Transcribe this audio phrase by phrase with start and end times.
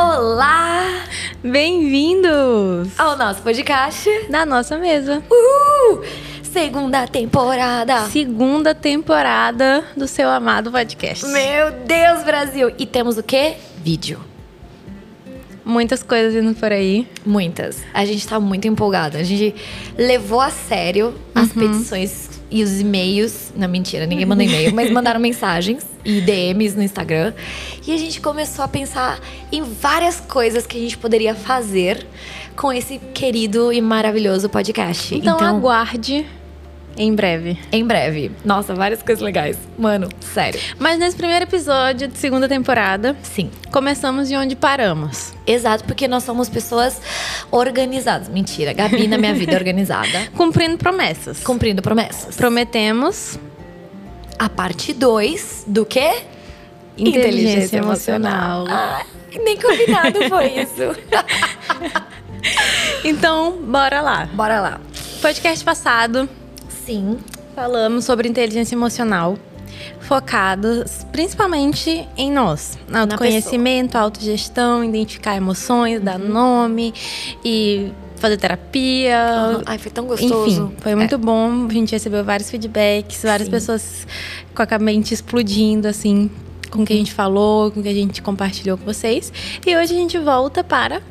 [0.00, 1.02] Olá!
[1.42, 5.20] Bem-vindos ao nosso podcast da nossa mesa.
[5.28, 6.04] Uhul!
[6.40, 8.02] Segunda temporada.
[8.02, 11.26] Segunda temporada do seu amado podcast.
[11.26, 12.70] Meu Deus, Brasil!
[12.78, 13.56] E temos o quê?
[13.82, 14.20] Vídeo.
[15.64, 17.08] Muitas coisas indo por aí.
[17.26, 17.82] Muitas.
[17.92, 19.18] A gente tá muito empolgada.
[19.18, 19.52] A gente
[19.98, 21.72] levou a sério as uhum.
[21.72, 23.52] petições e os e-mails.
[23.54, 27.32] Não, mentira, ninguém mandou e-mail, mas mandaram mensagens e DMs no Instagram.
[27.86, 29.20] E a gente começou a pensar
[29.52, 32.06] em várias coisas que a gente poderia fazer
[32.56, 35.14] com esse querido e maravilhoso podcast.
[35.14, 36.26] Então, então aguarde
[36.98, 37.56] em breve.
[37.70, 38.30] Em breve.
[38.44, 39.56] Nossa, várias coisas legais.
[39.78, 40.60] Mano, sério.
[40.78, 45.32] Mas nesse primeiro episódio de segunda temporada, sim, começamos de onde paramos.
[45.46, 47.00] Exato, porque nós somos pessoas
[47.52, 48.28] organizadas.
[48.28, 50.28] Mentira, Gabi na minha vida é organizada.
[50.36, 51.40] Cumprindo promessas.
[51.40, 52.36] Cumprindo promessas.
[52.36, 53.38] Prometemos
[54.38, 56.22] a parte 2 do quê?
[56.96, 58.66] Inteligência, Inteligência emocional.
[58.66, 58.66] emocional.
[58.68, 59.06] Ah,
[59.44, 60.98] nem combinado foi isso.
[63.04, 64.28] então, bora lá.
[64.32, 64.80] Bora lá.
[65.22, 66.28] Podcast passado,
[66.88, 67.18] Sim.
[67.54, 69.36] Falamos sobre inteligência emocional,
[70.00, 72.78] focados principalmente em nós.
[72.90, 76.04] Autoconhecimento, autogestão, identificar emoções, uhum.
[76.04, 76.94] dar nome
[77.44, 79.18] e fazer terapia.
[79.56, 79.62] Uhum.
[79.66, 80.48] Ai, foi tão gostoso.
[80.48, 81.18] Enfim, foi muito é.
[81.18, 81.66] bom.
[81.68, 83.52] A gente recebeu vários feedbacks, várias Sim.
[83.52, 84.06] pessoas
[84.54, 86.30] com a mente explodindo, assim,
[86.70, 89.30] com o que a gente falou, com o que a gente compartilhou com vocês.
[89.66, 91.02] E hoje a gente volta para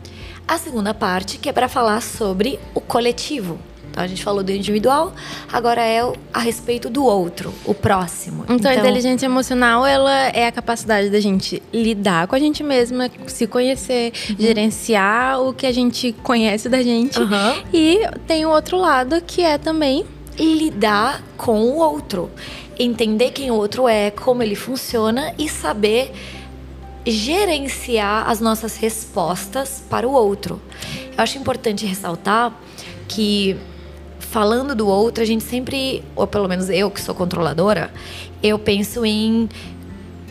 [0.47, 3.59] a segunda parte, que é para falar sobre o coletivo.
[3.97, 5.11] Então a gente falou do individual,
[5.51, 8.43] agora é a respeito do outro, o próximo.
[8.43, 12.61] Então, então, a inteligência emocional, ela é a capacidade da gente lidar com a gente
[12.61, 14.35] mesma, se conhecer, uhum.
[14.37, 17.19] gerenciar o que a gente conhece da gente.
[17.19, 17.63] Uhum.
[17.73, 20.05] E tem o outro lado que é também
[20.37, 22.29] lidar com o outro,
[22.77, 26.13] entender quem o outro é, como ele funciona e saber
[27.03, 30.61] gerenciar as nossas respostas para o outro.
[31.17, 32.53] Eu acho importante ressaltar
[33.07, 33.57] que
[34.29, 37.91] falando do outro, a gente sempre, ou pelo menos eu que sou controladora,
[38.43, 39.49] eu penso em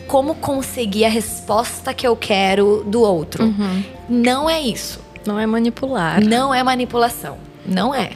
[0.07, 3.43] como conseguir a resposta que eu quero do outro.
[3.43, 3.83] Uhum.
[4.07, 4.99] Não é isso.
[5.25, 6.23] Não é manipular.
[6.23, 7.37] Não é manipulação.
[7.65, 8.11] Não é.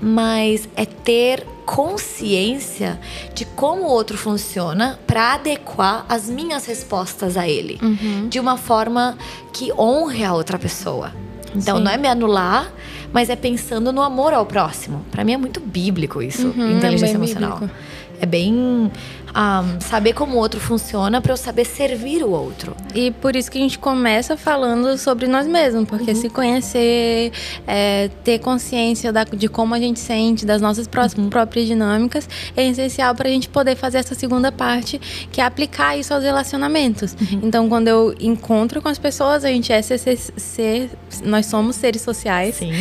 [0.00, 2.98] Mas é ter consciência
[3.32, 7.78] de como o outro funciona para adequar as minhas respostas a ele.
[7.80, 8.28] Uhum.
[8.28, 9.16] De uma forma
[9.52, 11.12] que honre a outra pessoa.
[11.54, 11.84] Então Sim.
[11.84, 12.72] não é me anular,
[13.12, 15.04] mas é pensando no amor ao próximo.
[15.10, 17.58] Para mim é muito bíblico isso, uhum, inteligência é emocional.
[17.58, 17.74] Bíblico.
[18.20, 22.76] É bem um, saber como o outro funciona para eu saber servir o outro.
[22.94, 26.16] E por isso que a gente começa falando sobre nós mesmos, porque uhum.
[26.16, 27.32] se conhecer,
[27.66, 31.30] é, ter consciência da, de como a gente sente, das nossas pró uhum.
[31.30, 35.00] próprias dinâmicas, é essencial para a gente poder fazer essa segunda parte,
[35.30, 37.16] que é aplicar isso aos relacionamentos.
[37.20, 37.40] Uhum.
[37.42, 40.90] Então, quando eu encontro com as pessoas, a gente é ser, ser, ser
[41.22, 42.72] nós somos seres sociais Sim.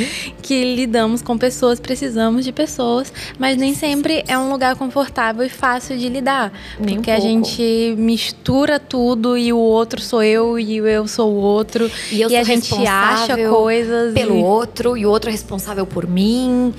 [0.41, 5.49] que lidamos com pessoas, precisamos de pessoas, mas nem sempre é um lugar confortável e
[5.49, 6.51] fácil de lidar.
[6.79, 11.33] Nem porque um a gente mistura tudo e o outro sou eu e eu sou
[11.33, 11.89] o outro.
[12.11, 14.13] E, eu e a gente acha coisas.
[14.13, 14.43] Pelo e...
[14.43, 16.73] outro, e o outro é responsável por mim.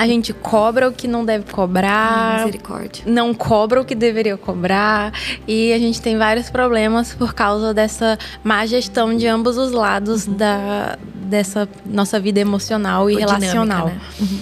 [0.00, 2.38] A gente cobra o que não deve cobrar.
[2.38, 3.04] Ai, misericórdia.
[3.06, 5.12] Não cobra o que deveria cobrar.
[5.46, 10.26] E a gente tem vários problemas por causa dessa má gestão de ambos os lados
[10.26, 10.38] uhum.
[10.38, 13.88] da, dessa nossa vida emocional e relacional.
[13.88, 14.16] Dinâmica, né?
[14.20, 14.38] uhum.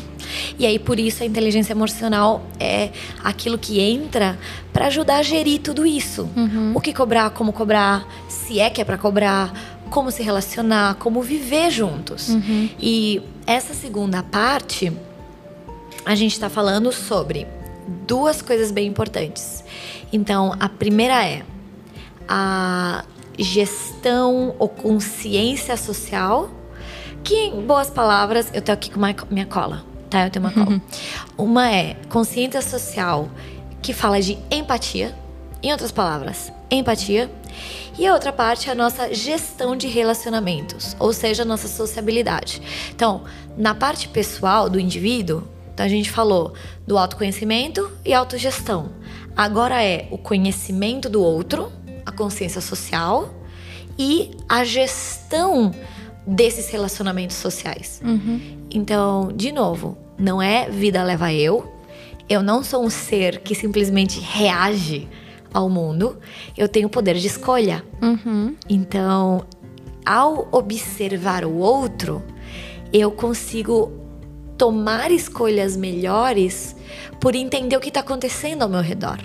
[0.57, 2.91] E aí, por isso, a inteligência emocional é
[3.25, 4.39] aquilo que entra
[4.73, 6.29] para ajudar a gerir tudo isso.
[6.37, 6.71] Uhum.
[6.73, 9.53] O que cobrar, como cobrar, se é que é para cobrar,
[9.91, 12.29] como se relacionar, como viver juntos.
[12.29, 12.69] Uhum.
[12.79, 14.93] E essa segunda parte,
[16.09, 17.47] a gente está falando sobre
[18.07, 19.63] duas coisas bem importantes.
[20.11, 21.43] Então, a primeira é
[22.27, 23.05] a
[23.39, 26.49] gestão ou consciência social,
[27.23, 28.99] que em boas palavras, eu tô aqui com
[29.31, 30.25] minha cola tá?
[30.25, 30.81] Eu tenho uma cola.
[31.37, 33.29] Uma é consciência social,
[33.83, 35.15] que fala de empatia.
[35.63, 37.31] Em outras palavras, empatia.
[37.99, 42.63] E a outra parte é a nossa gestão de relacionamentos, ou seja, a nossa sociabilidade.
[42.95, 43.25] Então,
[43.59, 45.47] na parte pessoal do indivíduo,
[45.79, 46.55] então a gente falou
[46.85, 48.91] do autoconhecimento e autogestão.
[49.37, 51.71] Agora é o conhecimento do outro,
[52.05, 53.33] a consciência social
[53.97, 55.73] e a gestão
[56.27, 58.03] desses relacionamentos sociais.
[58.05, 58.59] Uhum.
[58.73, 61.73] Então, de novo, não é vida leva eu.
[62.29, 65.09] Eu não sou um ser que simplesmente reage
[65.55, 66.19] ao mundo.
[66.57, 67.85] Eu tenho poder de escolha.
[68.03, 68.57] Uhum.
[68.69, 69.47] Então,
[70.05, 72.21] ao observar o outro,
[72.93, 74.08] eu consigo
[74.59, 76.77] tomar escolhas melhores
[77.21, 79.19] por entender o que está acontecendo ao meu redor.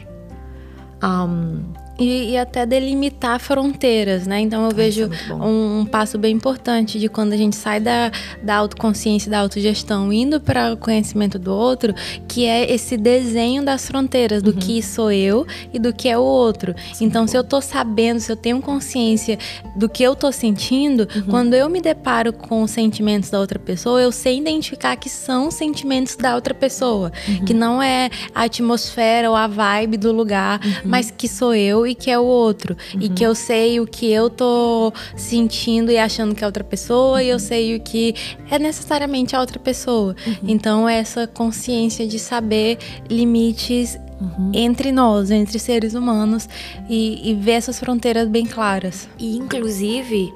[1.03, 4.39] Um, e, e, até delimitar fronteiras, né?
[4.39, 8.11] Então eu vejo é um, um, passo bem importante de quando a gente sai da,
[8.41, 11.93] da autoconsciência, da autogestão, indo para o conhecimento do outro,
[12.27, 14.57] que é esse desenho das fronteiras do uhum.
[14.57, 16.73] que sou eu e do que é o outro.
[16.93, 17.27] Sim, então, bom.
[17.27, 19.37] se eu tô sabendo, se eu tenho consciência
[19.75, 21.23] do que eu tô sentindo, uhum.
[21.29, 25.51] quando eu me deparo com os sentimentos da outra pessoa, eu sei identificar que são
[25.51, 27.45] sentimentos da outra pessoa, uhum.
[27.45, 30.81] que não é a atmosfera ou a vibe do lugar, uhum.
[30.85, 32.75] mas que sou eu e que é o outro.
[32.93, 33.01] Uhum.
[33.01, 37.17] E que eu sei o que eu tô sentindo e achando que é outra pessoa,
[37.17, 37.23] uhum.
[37.23, 38.15] e eu sei o que
[38.49, 40.15] é necessariamente a outra pessoa.
[40.25, 40.35] Uhum.
[40.43, 42.77] Então, essa consciência de saber
[43.09, 44.51] limites Uhum.
[44.53, 46.47] entre nós, entre seres humanos,
[46.87, 49.09] e, e, ver essas fronteiras bem claras.
[49.19, 50.33] E, inclusive,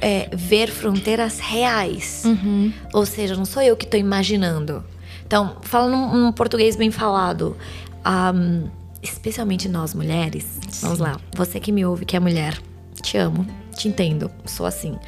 [0.00, 2.22] é, ver fronteiras reais.
[2.24, 2.72] Uhum.
[2.92, 4.82] Ou seja, não sou eu que estou imaginando.
[5.26, 7.56] Então, falando num português bem falado,
[8.34, 8.68] um,
[9.02, 10.82] especialmente nós mulheres, Sim.
[10.82, 12.58] vamos lá, você que me ouve, que é mulher,
[13.02, 14.98] te amo, te entendo, sou assim.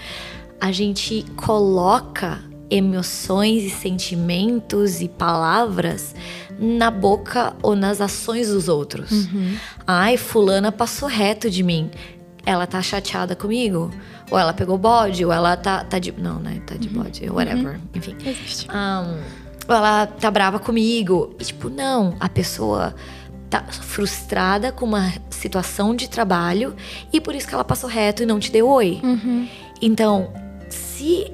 [0.60, 2.38] A gente coloca
[2.70, 6.14] emoções e sentimentos e palavras
[6.58, 9.10] na boca ou nas ações dos outros.
[9.10, 9.56] Uhum.
[9.86, 11.90] Ai, fulana passou reto de mim.
[12.46, 13.90] Ela tá chateada comigo?
[14.30, 15.24] Ou ela pegou bode?
[15.24, 16.12] Ou ela tá, tá de.
[16.12, 16.62] Não, né?
[16.66, 17.02] Tá de uhum.
[17.02, 17.28] bode.
[17.28, 17.74] Whatever.
[17.74, 17.80] Uhum.
[17.94, 18.16] Enfim.
[18.24, 18.68] Existe.
[18.70, 19.20] Um,
[19.68, 21.34] ou ela tá brava comigo.
[21.38, 22.14] E, tipo, não.
[22.20, 22.94] A pessoa
[23.50, 26.74] tá frustrada com uma situação de trabalho
[27.12, 29.00] e por isso que ela passou reto e não te deu oi.
[29.02, 29.48] Uhum.
[29.82, 30.32] Então,
[30.68, 31.30] se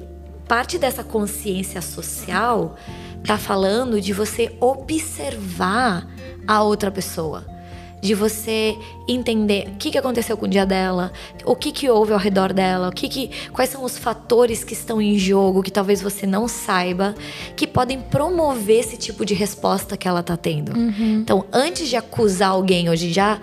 [0.47, 2.75] parte dessa consciência social
[3.23, 6.07] tá falando de você observar
[6.47, 7.56] a outra pessoa
[8.01, 8.77] de você
[9.07, 11.11] entender o que, que aconteceu com o dia dela,
[11.43, 14.73] o que, que houve ao redor dela, o que, que quais são os fatores que
[14.73, 17.15] estão em jogo que talvez você não saiba,
[17.55, 20.77] que podem promover esse tipo de resposta que ela tá tendo.
[20.77, 21.21] Uhum.
[21.21, 23.39] Então, antes de acusar alguém ou de já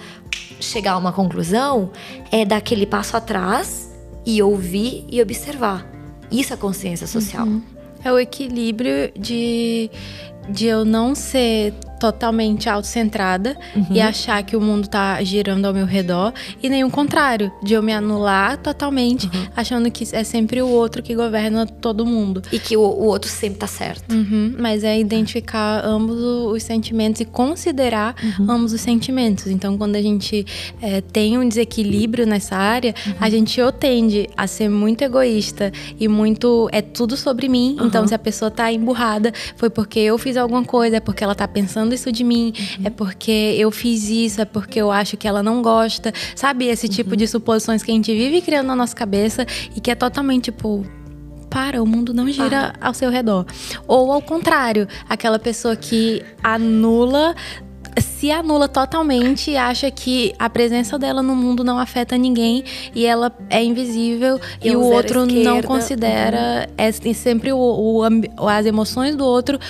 [0.60, 1.90] chegar a uma conclusão,
[2.30, 3.90] é dar aquele passo atrás
[4.24, 5.86] e ouvir e observar.
[6.30, 7.46] Isso é consciência social.
[7.46, 7.62] Uhum.
[8.04, 9.90] É o equilíbrio de,
[10.48, 11.74] de eu não ser
[12.04, 13.86] totalmente autocentrada uhum.
[13.90, 17.72] e achar que o mundo tá girando ao meu redor e nem o contrário, de
[17.72, 19.46] eu me anular totalmente, uhum.
[19.56, 22.42] achando que é sempre o outro que governa todo mundo.
[22.52, 24.14] E que o, o outro sempre tá certo.
[24.14, 24.54] Uhum.
[24.58, 28.50] Mas é identificar ambos os sentimentos e considerar uhum.
[28.50, 29.46] ambos os sentimentos.
[29.46, 30.44] Então, quando a gente
[30.82, 33.14] é, tem um desequilíbrio nessa área, uhum.
[33.18, 36.68] a gente ou tende a ser muito egoísta e muito.
[36.70, 37.78] É tudo sobre mim.
[37.80, 41.34] Então, se a pessoa tá emburrada, foi porque eu fiz alguma coisa, é porque ela
[41.34, 42.86] tá pensando isso de mim, uhum.
[42.86, 46.12] é porque eu fiz isso, é porque eu acho que ela não gosta.
[46.34, 46.66] Sabe?
[46.66, 47.16] Esse tipo uhum.
[47.16, 49.46] de suposições que a gente vive criando na nossa cabeça
[49.76, 50.84] e que é totalmente tipo
[51.54, 53.46] para, o mundo não gira ao seu redor.
[53.86, 57.34] Ou ao contrário, aquela pessoa que anula
[57.96, 63.06] se anula totalmente e acha que a presença dela no mundo não afeta ninguém e
[63.06, 66.74] ela é invisível e, e o outro não considera uhum.
[66.76, 68.02] é sempre o, o,
[68.48, 69.60] as emoções do outro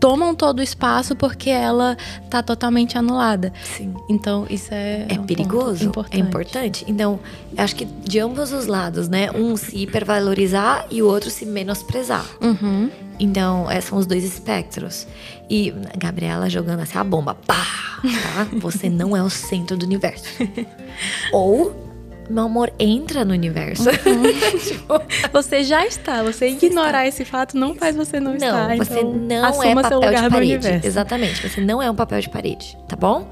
[0.00, 1.96] tomam todo o espaço porque ela
[2.30, 3.52] tá totalmente anulada.
[3.62, 3.94] Sim.
[4.08, 5.06] Então, isso é.
[5.08, 5.84] É um perigoso.
[5.84, 6.16] Importante.
[6.16, 6.84] É importante.
[6.88, 7.20] Então,
[7.56, 9.30] acho que de ambos os lados, né?
[9.32, 12.24] Um se hipervalorizar e o outro se menosprezar.
[12.40, 12.90] Uhum.
[13.20, 15.06] Então, esses são os dois espectros.
[15.48, 17.34] E Gabriela jogando assim a bomba.
[17.34, 17.66] Pá!
[18.00, 18.48] Tá?
[18.54, 20.24] Você não é o centro do universo.
[21.30, 21.89] Ou
[22.30, 23.88] meu amor, entra no universo.
[23.88, 24.22] Uhum.
[24.60, 24.94] tipo,
[25.32, 26.22] você já está.
[26.22, 28.68] Você ignorar esse fato não faz você não, não estar.
[28.68, 30.80] Não, você então, não é papel de parede.
[30.86, 31.48] Exatamente.
[31.48, 33.28] Você não é um papel de parede, tá bom?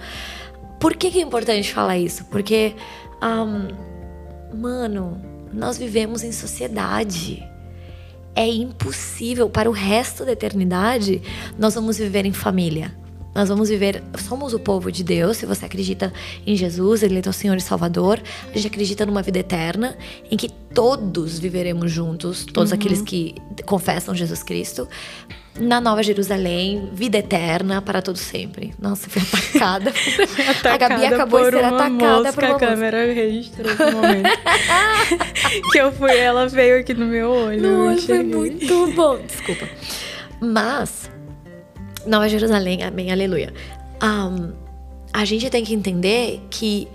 [0.81, 2.25] Por que, que é importante falar isso?
[2.27, 2.75] Porque,
[3.23, 5.21] um, mano,
[5.53, 7.47] nós vivemos em sociedade.
[8.35, 11.21] É impossível para o resto da eternidade
[11.59, 12.95] nós vamos viver em família.
[13.39, 15.37] Nós vamos viver, somos o povo de Deus.
[15.37, 16.13] Se você acredita
[16.45, 19.97] em Jesus, ele é o Senhor e Salvador, a gente acredita numa vida eterna
[20.29, 22.77] em que todos viveremos juntos, todos uhum.
[22.77, 24.89] aqueles que confessam Jesus Cristo.
[25.57, 28.75] Na Nova Jerusalém, vida eterna para todo sempre.
[28.77, 29.91] Nossa, fui atacada.
[30.51, 34.31] atacada a Gabi acabou de ser atacada por uma a câmera registrou esse momento.
[35.71, 37.87] que eu fui, ela veio aqui no meu olho.
[37.87, 39.17] Olho foi muito bom.
[39.25, 39.69] Desculpa.
[40.41, 41.09] Mas
[42.09, 43.53] Nova Jerusalém, amém, aleluia.
[44.03, 44.53] Um,
[45.13, 46.89] a gente tem que entender que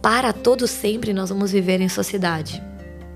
[0.00, 2.62] para todo sempre nós vamos viver em sociedade.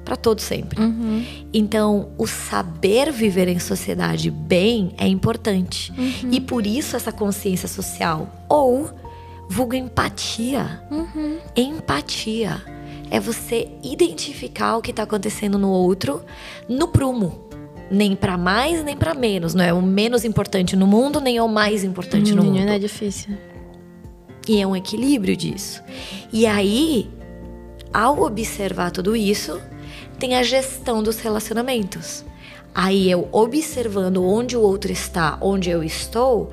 [0.04, 0.80] Para todo sempre.
[0.80, 1.24] Uhum.
[1.52, 5.92] Então, o saber viver em sociedade bem é importante.
[5.96, 6.30] Uhum.
[6.32, 8.28] E por isso essa consciência social.
[8.48, 8.90] Ou,
[9.48, 10.82] vulgo empatia.
[10.90, 11.38] Uhum.
[11.56, 12.60] Empatia
[13.08, 16.24] é você identificar o que está acontecendo no outro
[16.68, 17.45] no prumo
[17.90, 19.54] nem para mais nem para menos.
[19.54, 22.64] Não é o menos importante no mundo, nem é o mais importante hum, no mundo.
[22.64, 23.34] Não é difícil.
[24.48, 25.82] E é um equilíbrio disso.
[26.32, 27.10] E aí,
[27.92, 29.60] ao observar tudo isso,
[30.18, 32.24] tem a gestão dos relacionamentos.
[32.74, 36.52] Aí eu observando onde o outro está, onde eu estou,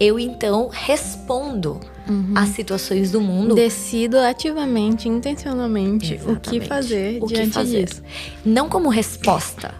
[0.00, 2.32] eu então respondo uhum.
[2.34, 3.54] às situações do mundo.
[3.54, 6.48] Decido ativamente, intencionalmente Exatamente.
[6.48, 7.84] o que fazer o diante que fazer.
[7.84, 8.02] disso.
[8.44, 9.74] Não como resposta.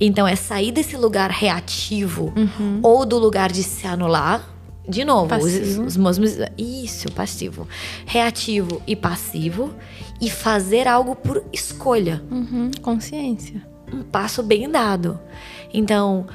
[0.00, 2.80] Então é sair desse lugar reativo uhum.
[2.82, 4.54] ou do lugar de se anular
[4.86, 6.36] de novo, os, os mesmos.
[6.58, 7.66] Isso, passivo.
[8.04, 9.74] Reativo e passivo.
[10.20, 12.22] E fazer algo por escolha.
[12.30, 13.66] Uhum, consciência.
[13.92, 15.18] Um passo bem dado.
[15.72, 16.26] Então,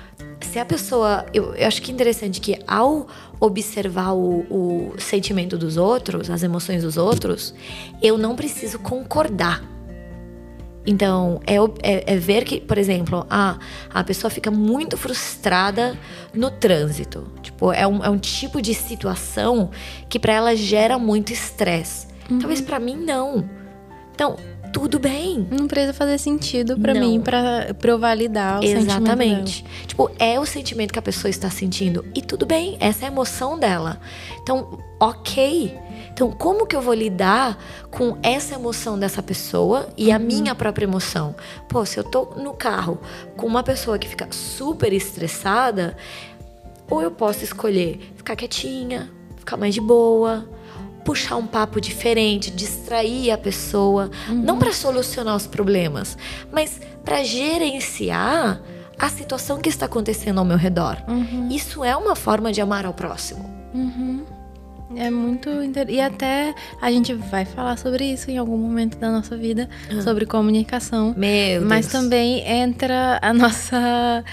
[0.41, 1.25] se a pessoa.
[1.33, 3.07] Eu, eu acho que é interessante que ao
[3.39, 7.53] observar o, o sentimento dos outros, as emoções dos outros,
[8.01, 9.63] eu não preciso concordar
[10.89, 13.59] então, é, é, é, ver que, por exemplo, a,
[13.93, 15.95] a pessoa fica muito frustrada
[16.33, 17.31] no trânsito.
[17.43, 19.69] Tipo, é um, é um tipo de situação
[20.09, 22.07] que para ela gera muito estresse.
[22.27, 22.39] Uhum.
[22.39, 23.47] Talvez para mim não.
[24.15, 24.35] Então,
[24.71, 25.47] tudo bem.
[25.51, 29.65] Não precisa fazer sentido para mim para eu validar o Exatamente.
[29.85, 33.11] Tipo, é o sentimento que a pessoa está sentindo e tudo bem, essa é a
[33.11, 33.99] emoção dela.
[34.41, 37.57] Então, OK então, como que eu vou lidar
[37.89, 40.25] com essa emoção dessa pessoa e a uhum.
[40.25, 41.33] minha própria emoção?
[41.69, 42.99] Pô, se eu tô no carro
[43.37, 45.95] com uma pessoa que fica super estressada,
[46.89, 50.45] ou eu posso escolher ficar quietinha, ficar mais de boa,
[51.09, 54.43] puxar um papo diferente, distrair a pessoa, uhum.
[54.43, 56.15] não para solucionar os problemas,
[56.51, 58.61] mas para gerenciar
[58.95, 60.97] a situação que está acontecendo ao meu redor.
[61.07, 61.49] Uhum.
[61.49, 63.43] Isso é uma forma de amar ao próximo.
[63.73, 64.23] Uhum.
[64.95, 65.89] É muito inter...
[65.89, 70.03] E até a gente vai falar sobre isso em algum momento da nossa vida, ah.
[70.03, 71.15] sobre comunicação.
[71.17, 74.23] Meu Mas também entra a nossa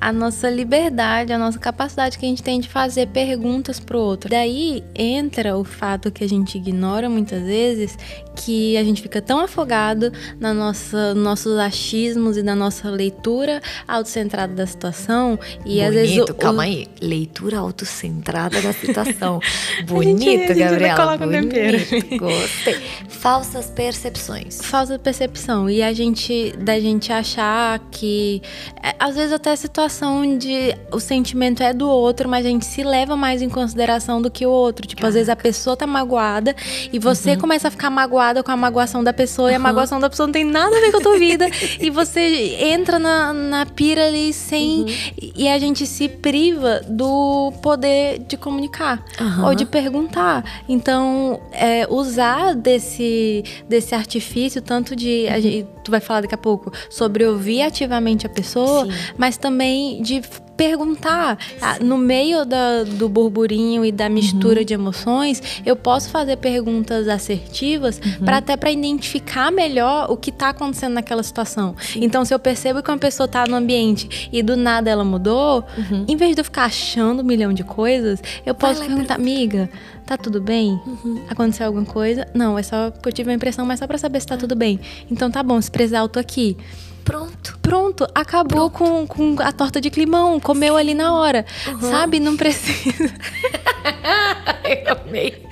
[0.00, 4.30] a nossa liberdade, a nossa capacidade que a gente tem de fazer perguntas pro outro.
[4.30, 7.96] Daí entra o fato que a gente ignora muitas vezes,
[8.36, 14.54] que a gente fica tão afogado na nossa nossos achismos e na nossa leitura autocentrada
[14.54, 19.40] da situação e Bonito, às vezes o, calma aí, leitura autocentrada da situação.
[19.86, 21.16] Bonito, Gabriela.
[21.16, 22.80] Bonito, gostei.
[23.08, 24.60] Falsas percepções.
[24.62, 28.42] Falsa percepção e a gente da gente achar que
[28.82, 32.66] é, às vezes até a situação onde o sentimento é do outro, mas a gente
[32.66, 34.86] se leva mais em consideração do que o outro.
[34.86, 35.08] Tipo, Caraca.
[35.08, 36.54] às vezes a pessoa tá magoada
[36.92, 37.38] e você uhum.
[37.38, 39.52] começa a ficar magoada com a magoação da pessoa uhum.
[39.52, 41.46] e a magoação da pessoa não tem nada a ver com a tua vida.
[41.80, 44.80] e você entra na, na pira ali sem.
[44.80, 44.86] Uhum.
[45.36, 49.46] E a gente se priva do poder de comunicar uhum.
[49.46, 50.64] ou de perguntar.
[50.68, 55.28] Então, é, usar desse, desse artifício, tanto de.
[55.28, 58.92] A gente, tu vai falar daqui a pouco sobre ouvir ativamente a pessoa, Sim.
[59.16, 60.22] mas também de
[60.56, 61.38] perguntar.
[61.60, 64.64] Ah, no meio da, do burburinho e da mistura uhum.
[64.64, 68.24] de emoções, eu posso fazer perguntas assertivas uhum.
[68.24, 71.74] para até para identificar melhor o que está acontecendo naquela situação.
[71.78, 72.00] Sim.
[72.02, 75.64] Então, se eu percebo que uma pessoa está no ambiente e do nada ela mudou,
[75.76, 76.04] uhum.
[76.08, 79.68] em vez de eu ficar achando um milhão de coisas, eu posso perguntar, amiga,
[80.06, 80.80] tá tudo bem?
[80.86, 81.22] Uhum.
[81.28, 82.26] Aconteceu alguma coisa?
[82.32, 84.54] Não, é só porque eu tive uma impressão, mas só para saber se tá tudo
[84.54, 84.80] bem.
[85.10, 86.56] Então tá bom, se precisar, eu tô aqui.
[87.06, 87.56] Pronto.
[87.62, 91.46] Pronto, acabou Com, com a torta de climão, comeu ali na hora.
[91.68, 91.80] Uhum.
[91.80, 92.18] Sabe?
[92.18, 93.04] Não precisa.
[94.86, 95.42] Eu amei.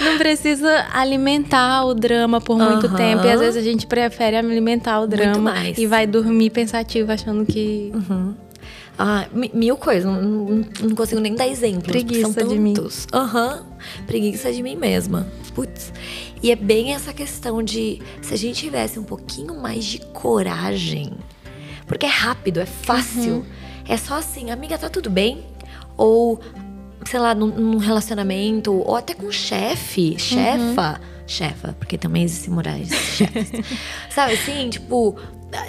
[0.00, 2.96] Não precisa alimentar o drama por muito uhum.
[2.96, 3.26] tempo.
[3.26, 7.92] E às vezes a gente prefere alimentar o drama e vai dormir pensativo achando que.
[7.94, 8.34] Uhum.
[8.98, 11.86] Ah, mil coisas, não, não, consigo nem dar exemplos.
[11.86, 12.74] Preguiça são de mim.
[13.12, 14.04] Aham, uhum.
[14.06, 15.26] preguiça de mim mesma.
[15.54, 15.92] Putz.
[16.42, 21.12] E é bem essa questão de se a gente tivesse um pouquinho mais de coragem.
[21.86, 23.36] Porque é rápido, é fácil.
[23.36, 23.44] Uhum.
[23.86, 25.44] É só assim, amiga, tá tudo bem?
[25.96, 26.40] Ou,
[27.04, 31.00] sei lá, num, num relacionamento, ou até com chefe, chefa.
[31.00, 31.10] Uhum.
[31.26, 33.50] Chefa, porque também existe morais chefes.
[34.10, 35.16] Sabe assim, tipo,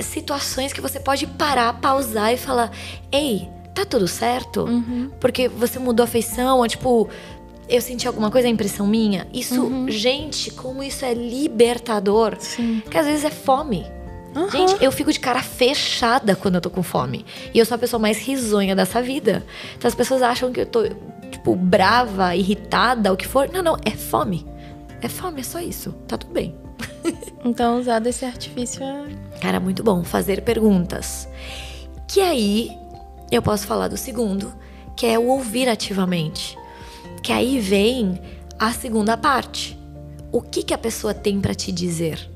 [0.02, 2.72] situações que você pode parar, pausar e falar:
[3.12, 4.64] Ei, tá tudo certo?
[4.64, 5.12] Uhum.
[5.20, 7.10] Porque você mudou a feição, ou tipo,
[7.72, 9.26] eu senti alguma coisa, é impressão minha.
[9.34, 9.90] Isso, uhum.
[9.90, 12.36] gente, como isso é libertador.
[12.40, 12.84] Sim.
[12.90, 13.86] Que às vezes é fome.
[14.36, 14.50] Uhum.
[14.50, 17.26] Gente, eu fico de cara fechada quando eu tô com fome.
[17.54, 19.46] E eu sou a pessoa mais risonha dessa vida.
[19.78, 20.84] Então as pessoas acham que eu tô,
[21.32, 23.50] tipo, brava, irritada, o que for.
[23.50, 24.46] Não, não, é fome.
[25.02, 25.94] É fome, é só isso.
[26.08, 26.56] Tá tudo bem.
[27.44, 29.06] então usar desse artifício é.
[29.40, 30.04] Cara, muito bom.
[30.04, 31.28] Fazer perguntas.
[32.08, 32.70] Que aí
[33.32, 34.54] eu posso falar do segundo,
[34.96, 36.58] que é o ouvir ativamente.
[37.22, 38.20] Que aí vem
[38.58, 39.78] a segunda parte.
[40.32, 42.30] O que, que a pessoa tem para te dizer?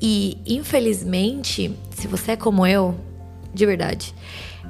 [0.00, 2.94] E, infelizmente, se você é como eu,
[3.52, 4.14] de verdade,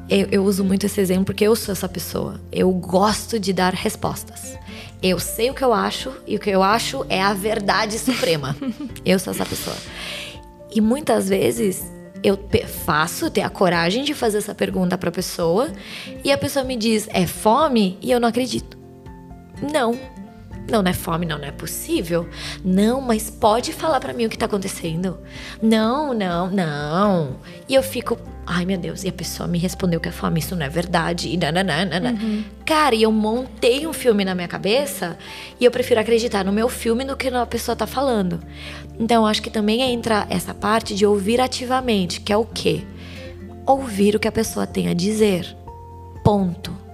[0.09, 2.41] eu, eu, uso muito esse exemplo porque eu sou essa pessoa.
[2.53, 4.57] Eu gosto de dar respostas.
[5.03, 8.57] Eu sei o que eu acho e o que eu acho é a verdade suprema.
[9.05, 9.77] eu sou essa pessoa.
[10.73, 11.85] E muitas vezes
[12.23, 12.39] eu
[12.85, 15.71] faço, ter a coragem de fazer essa pergunta para a pessoa
[16.25, 18.77] e a pessoa me diz: "É fome?" e eu não acredito.
[19.61, 19.99] Não.
[20.71, 22.29] Não, não é fome, não, não é possível.
[22.65, 25.19] Não, mas pode falar para mim o que tá acontecendo.
[25.63, 27.37] Não, não, não.
[27.69, 30.57] E eu fico, ai meu Deus, e a pessoa me respondeu que é fome, isso
[30.57, 31.29] não é verdade.
[31.29, 32.11] E nananana.
[32.11, 32.45] Uhum.
[32.65, 35.17] Cara, e eu montei um filme na minha cabeça
[35.61, 38.41] e eu prefiro acreditar no meu filme do que na pessoa tá falando.
[38.99, 42.83] Então, acho que também entra essa parte de ouvir ativamente, que é o quê?
[43.65, 45.57] Ouvir o que a pessoa tem a dizer.
[46.25, 46.86] Ponto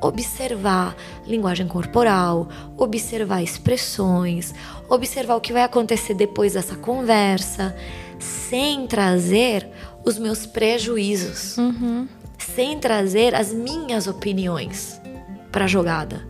[0.00, 4.54] observar linguagem corporal, observar expressões,
[4.88, 7.76] observar o que vai acontecer depois dessa conversa,
[8.18, 9.68] sem trazer
[10.04, 12.08] os meus prejuízos, uhum.
[12.38, 15.00] sem trazer as minhas opiniões
[15.52, 16.26] para a jogada.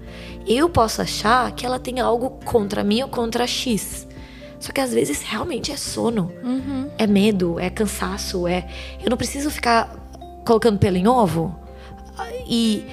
[0.47, 4.09] Eu posso achar que ela tem algo contra mim ou contra X.
[4.59, 6.91] Só que às vezes realmente é sono, uhum.
[6.99, 8.69] é medo, é cansaço, é.
[9.03, 9.89] Eu não preciso ficar
[10.45, 11.59] colocando pelo em ovo.
[12.47, 12.85] E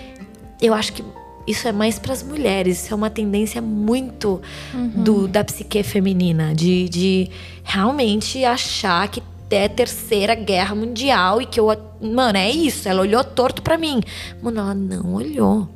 [0.62, 1.04] eu acho que
[1.48, 4.42] isso é mais para as mulheres, isso é uma tendência muito
[4.74, 5.04] uhum.
[5.04, 7.30] do, da psique feminina, de, de
[7.64, 11.68] realmente achar que é terceira guerra mundial e que eu.
[12.02, 12.90] Mano, é isso.
[12.90, 14.02] Ela olhou torto para mim.
[14.42, 15.70] Mano, ela não olhou.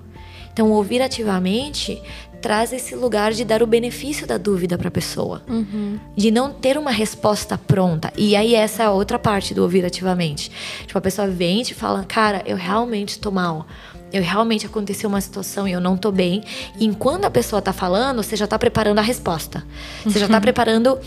[0.52, 2.02] Então, ouvir ativamente
[2.42, 6.00] traz esse lugar de dar o benefício da dúvida para a pessoa, uhum.
[6.16, 8.12] de não ter uma resposta pronta.
[8.18, 10.52] E aí essa é a outra parte do ouvir ativamente.
[10.86, 13.68] Tipo, a pessoa vem e te fala, cara, eu realmente estou mal
[14.14, 16.44] eu realmente aconteceu uma situação e eu não tô bem.
[16.78, 19.64] E enquanto a pessoa tá falando, você já tá preparando a resposta.
[20.04, 20.42] Você já tá uhum.
[20.42, 21.00] preparando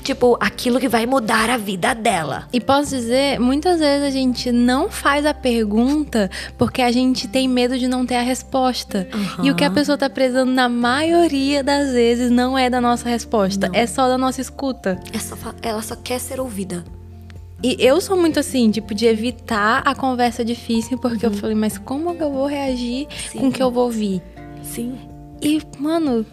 [0.00, 2.48] tipo, aquilo que vai mudar a vida dela.
[2.52, 7.48] E posso dizer, muitas vezes a gente não faz a pergunta porque a gente tem
[7.48, 9.08] medo de não ter a resposta.
[9.12, 9.44] Uhum.
[9.46, 13.08] E o que a pessoa tá prezando na maioria das vezes não é da nossa
[13.08, 13.74] resposta, não.
[13.74, 15.00] é só da nossa escuta.
[15.12, 16.84] É só, ela só quer ser ouvida.
[17.62, 21.32] E eu sou muito assim, tipo, de evitar a conversa difícil, porque uhum.
[21.32, 23.38] eu falei, mas como que eu vou reagir Sim.
[23.38, 24.22] com o que eu vou ouvir?
[24.62, 24.98] Sim.
[25.42, 26.24] E, mano,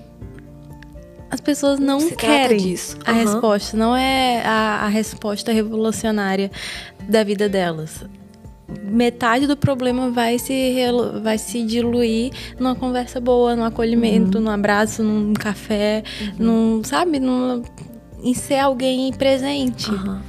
[1.29, 2.97] as pessoas não querem disso.
[3.05, 3.17] a uhum.
[3.17, 3.77] resposta.
[3.77, 6.51] Não é a, a resposta revolucionária
[7.07, 8.05] da vida delas
[8.83, 10.75] metade do problema vai se,
[11.23, 14.43] vai se diluir numa conversa boa, num acolhimento, uhum.
[14.43, 16.33] num abraço, num café, uhum.
[16.37, 17.63] num, sabe, num,
[18.21, 19.89] em ser alguém presente.
[19.89, 20.19] Uhum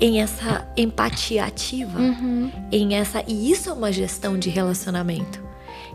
[0.00, 2.50] em essa empatia ativa, uhum.
[2.70, 5.42] em essa e isso é uma gestão de relacionamento.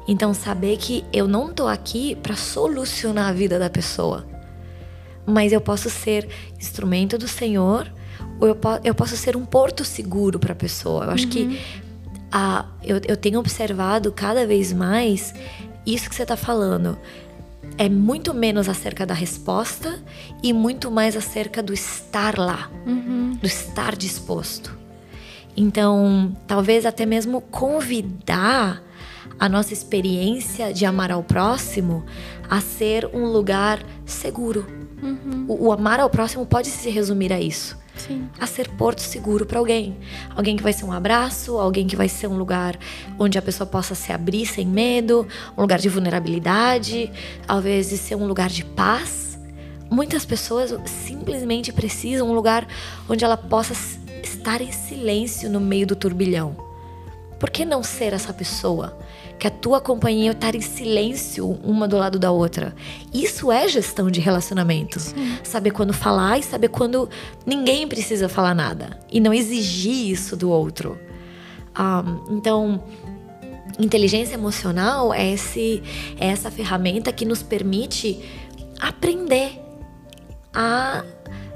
[0.08, 4.26] Então saber que eu não tô aqui para solucionar a vida da pessoa,
[5.26, 6.28] mas eu posso ser
[6.60, 7.92] instrumento do Senhor
[8.40, 11.06] ou eu, po eu posso ser um porto seguro para a pessoa.
[11.06, 11.30] Eu acho uhum.
[11.30, 11.60] que
[12.32, 15.34] a, eu, eu tenho observado cada vez mais
[15.86, 16.98] isso que você está falando
[17.78, 20.00] é muito menos acerca da resposta
[20.44, 23.38] e muito mais acerca do estar lá, uhum.
[23.42, 24.78] do estar disposto.
[25.56, 28.82] Então, talvez até mesmo convidar
[29.40, 32.06] a nossa experiência de amar ao próximo
[32.50, 34.66] a ser um lugar seguro.
[35.02, 35.46] Uhum.
[35.48, 37.80] O, o amar ao próximo pode se resumir a isso.
[37.96, 38.30] Sim.
[38.40, 39.98] a ser porto seguro para alguém.
[40.36, 42.80] Alguém que vai ser um abraço, alguém que vai ser um lugar
[43.20, 47.12] onde a pessoa possa se abrir sem medo, um lugar de vulnerabilidade,
[47.48, 49.38] às vezes ser um lugar de paz.
[49.90, 52.66] Muitas pessoas simplesmente precisam um lugar
[53.10, 53.74] onde ela possa
[54.24, 56.71] estar em silêncio no meio do turbilhão.
[57.42, 58.98] Por que não ser essa pessoa?
[59.42, 62.76] que a tua companhia estar em silêncio uma do lado da outra.
[63.12, 65.00] Isso é gestão de relacionamento.
[65.00, 65.36] Sim.
[65.44, 67.10] Saber quando falar e saber quando
[67.44, 69.00] ninguém precisa falar nada.
[69.12, 70.96] E não exigir isso do outro.
[71.76, 72.84] Um, então,
[73.80, 75.82] inteligência emocional é, esse,
[76.20, 78.24] é essa ferramenta que nos permite
[78.80, 79.60] aprender
[80.54, 81.04] a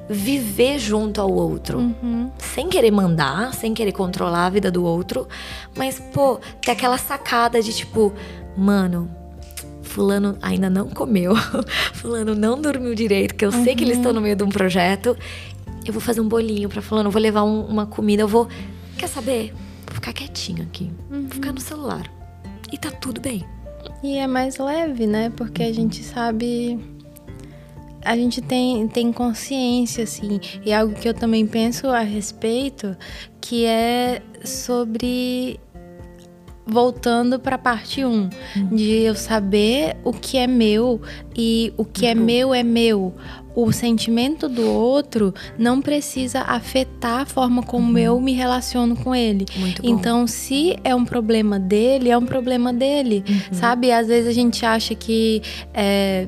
[0.09, 1.79] viver junto ao outro.
[1.79, 2.31] Uhum.
[2.37, 5.27] Sem querer mandar, sem querer controlar a vida do outro.
[5.75, 8.13] Mas, pô, ter aquela sacada de tipo,
[8.55, 9.09] mano,
[9.81, 11.33] Fulano ainda não comeu,
[11.93, 13.63] Fulano não dormiu direito, que eu uhum.
[13.63, 15.17] sei que eles estão no meio de um projeto.
[15.85, 18.47] Eu vou fazer um bolinho pra Fulano, vou levar um, uma comida, eu vou.
[18.97, 19.53] Quer saber?
[19.85, 21.21] Vou ficar quietinho aqui, uhum.
[21.21, 22.11] vou ficar no celular.
[22.71, 23.45] E tá tudo bem.
[24.03, 25.31] E é mais leve, né?
[25.35, 26.79] Porque a gente sabe
[28.05, 32.95] a gente tem, tem consciência, assim, e algo que eu também penso a respeito,
[33.41, 35.59] que é sobre
[36.67, 38.29] voltando para a parte 1, um,
[38.75, 40.99] de eu saber o que é meu
[41.35, 43.13] e o que é meu é meu.
[43.55, 47.97] O sentimento do outro não precisa afetar a forma como uhum.
[47.97, 49.45] eu me relaciono com ele.
[49.81, 53.53] Então, se é um problema dele, é um problema dele, uhum.
[53.53, 53.91] sabe?
[53.91, 55.41] Às vezes a gente acha que
[55.73, 56.27] é,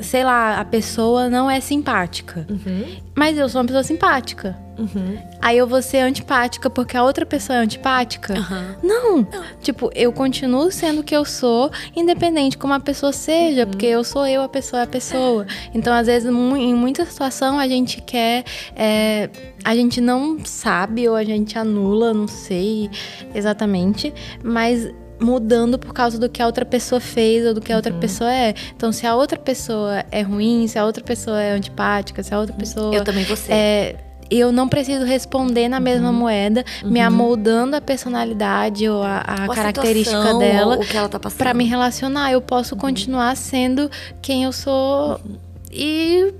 [0.00, 2.46] sei lá, a pessoa não é simpática.
[2.48, 2.96] Uhum.
[3.14, 4.56] Mas eu sou uma pessoa simpática.
[4.78, 5.18] Uhum.
[5.40, 8.34] Aí eu vou ser antipática porque a outra pessoa é antipática?
[8.34, 8.74] Uhum.
[8.82, 9.16] Não.
[9.18, 9.44] não.
[9.62, 13.70] Tipo, eu continuo sendo o que eu sou, independente como a pessoa seja, uhum.
[13.70, 15.46] porque eu sou eu, a pessoa é a pessoa.
[15.72, 18.44] Então, às vezes, em muita situação, a gente quer.
[18.74, 19.30] É,
[19.64, 22.90] a gente não sabe ou a gente anula, não sei
[23.34, 24.88] exatamente, mas
[25.20, 28.00] mudando por causa do que a outra pessoa fez ou do que a outra uhum.
[28.00, 28.54] pessoa é.
[28.74, 32.38] Então, se a outra pessoa é ruim, se a outra pessoa é antipática, se a
[32.38, 32.94] outra pessoa.
[32.94, 33.52] Eu também vou ser.
[33.52, 33.96] É,
[34.30, 36.14] eu não preciso responder na mesma uhum.
[36.14, 36.90] moeda, uhum.
[36.90, 42.32] me amoldando a personalidade ou a, a, a característica situação, dela tá para me relacionar.
[42.32, 42.80] Eu posso uhum.
[42.80, 45.36] continuar sendo quem eu sou uhum.
[45.70, 46.34] e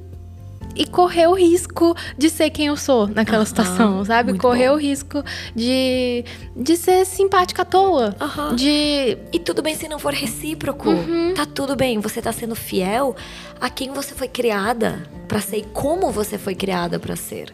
[0.77, 4.37] e correr o risco de ser quem eu sou naquela uhum, situação, sabe?
[4.39, 4.75] Correr bom.
[4.75, 8.15] o risco de, de ser simpática à toa.
[8.21, 8.55] Uhum.
[8.55, 9.17] De...
[9.33, 10.91] E tudo bem se não for recíproco.
[10.91, 11.33] Uhum.
[11.35, 11.99] Tá tudo bem.
[12.01, 13.17] Você tá sendo fiel
[13.61, 17.53] a quem você foi criada para ser e como você foi criada para ser.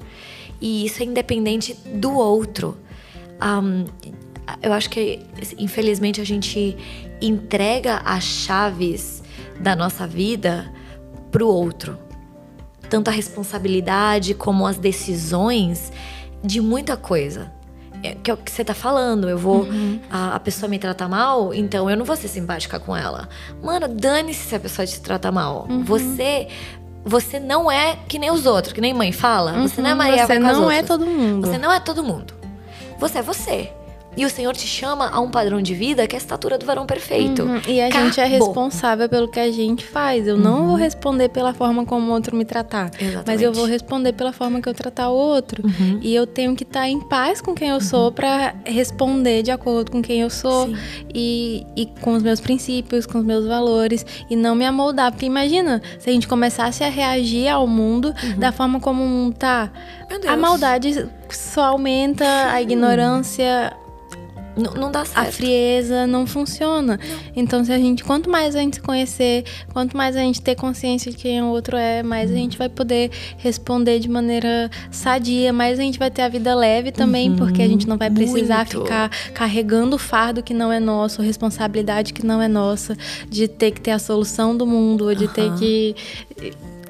[0.60, 2.76] E isso é independente do outro.
[3.40, 3.84] Um,
[4.60, 5.20] eu acho que,
[5.56, 6.76] infelizmente, a gente
[7.20, 9.22] entrega as chaves
[9.60, 10.72] da nossa vida
[11.30, 11.96] pro outro
[12.92, 15.90] tanto a responsabilidade como as decisões
[16.44, 17.50] de muita coisa.
[18.02, 19.30] É, que é o que você tá falando.
[19.30, 19.62] Eu vou.
[19.62, 19.98] Uhum.
[20.10, 23.30] A, a, pessoa me trata mal, então eu não vou ser simpática com ela.
[23.62, 25.66] Mano, dane-se se a pessoa te trata mal.
[25.70, 25.82] Uhum.
[25.84, 26.48] Você.
[27.02, 29.54] Você não é que nem os outros, que nem mãe fala.
[29.54, 29.66] Uhum.
[29.66, 31.46] Você não é Maria Você não é todo mundo.
[31.46, 32.34] Você não é todo mundo.
[32.98, 33.72] Você é você.
[34.16, 36.66] E o Senhor te chama a um padrão de vida que é a estatura do
[36.66, 37.42] varão perfeito.
[37.42, 37.60] Uhum.
[37.66, 38.06] E a Acabou.
[38.06, 40.26] gente é responsável pelo que a gente faz.
[40.26, 40.42] Eu uhum.
[40.42, 42.90] não vou responder pela forma como o outro me tratar.
[42.98, 43.26] Exatamente.
[43.26, 45.62] Mas eu vou responder pela forma que eu tratar o outro.
[45.64, 45.98] Uhum.
[46.02, 48.12] E eu tenho que estar em paz com quem eu sou uhum.
[48.12, 50.68] para responder de acordo com quem eu sou
[51.14, 54.04] e, e, com os meus princípios, com os meus valores.
[54.28, 55.10] E não me amoldar.
[55.12, 58.38] Porque imagina se a gente começasse a reagir ao mundo uhum.
[58.38, 59.70] da forma como o mundo tá.
[60.28, 63.72] A maldade só aumenta, a ignorância
[64.56, 65.28] não, não dá certo.
[65.28, 66.98] A frieza não funciona.
[67.02, 67.18] Não.
[67.34, 70.54] Então, se a gente, quanto mais a gente se conhecer, quanto mais a gente ter
[70.54, 75.52] consciência de quem o outro é, mais a gente vai poder responder de maneira sadia,
[75.52, 77.36] mais a gente vai ter a vida leve também, uhum.
[77.36, 78.82] porque a gente não vai precisar Muito.
[78.82, 82.96] ficar carregando o fardo que não é nosso, responsabilidade que não é nossa,
[83.28, 85.32] de ter que ter a solução do mundo, ou de uhum.
[85.32, 85.96] ter que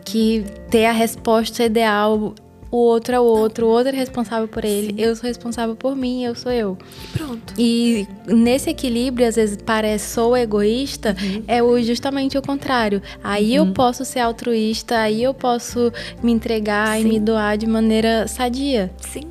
[0.04, 2.34] que ter a resposta ideal
[2.72, 4.94] o outro é o outro, o outro é responsável por ele, Sim.
[4.96, 6.78] eu sou responsável por mim, eu sou eu.
[7.04, 7.54] E pronto.
[7.58, 11.44] E nesse equilíbrio, às vezes parece sou egoísta, uhum.
[11.46, 13.02] é justamente o contrário.
[13.22, 13.66] Aí uhum.
[13.66, 17.02] eu posso ser altruísta, aí eu posso me entregar Sim.
[17.02, 18.90] e me doar de maneira sadia.
[18.98, 19.24] Sim.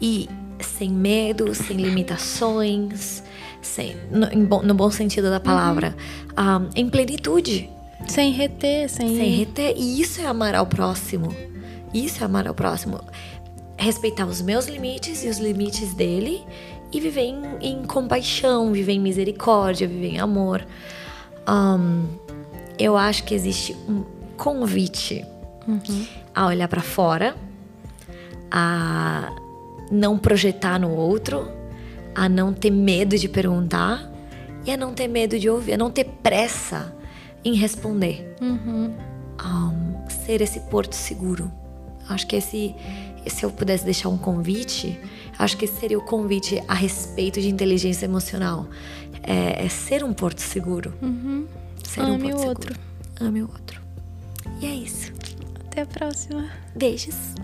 [0.00, 0.28] E
[0.60, 3.24] sem medo, sem limitações,
[3.60, 5.96] sem, no, no bom sentido da palavra,
[6.38, 6.44] uhum.
[6.44, 7.68] um, ah, em plenitude.
[8.06, 9.16] Sem reter, sem...
[9.16, 9.74] Sem reter.
[9.76, 11.34] E isso é amar ao próximo.
[11.94, 13.00] Isso é amar ao próximo.
[13.78, 16.44] Respeitar os meus limites e os limites dele
[16.92, 20.66] e viver em, em compaixão, viver em misericórdia, viver em amor.
[21.48, 22.06] Um,
[22.78, 24.04] eu acho que existe um
[24.36, 25.24] convite
[25.66, 26.06] uhum.
[26.34, 27.36] a olhar para fora,
[28.50, 29.32] a
[29.90, 31.48] não projetar no outro,
[32.14, 34.10] a não ter medo de perguntar
[34.64, 36.94] e a não ter medo de ouvir, a não ter pressa
[37.44, 38.36] em responder.
[38.40, 38.94] Uhum.
[39.44, 41.52] Um, ser esse porto seguro.
[42.08, 42.74] Acho que esse,
[43.26, 44.98] se eu pudesse deixar um convite,
[45.38, 48.66] acho que esse seria o convite a respeito de inteligência emocional.
[49.22, 50.92] É, é ser um porto seguro.
[51.00, 51.46] Uhum.
[51.82, 52.48] Ser Ame um porto o seguro.
[52.48, 52.80] outro.
[53.20, 53.80] Ame o outro.
[54.60, 55.12] E é isso.
[55.66, 56.48] Até a próxima.
[56.76, 57.34] Beijos.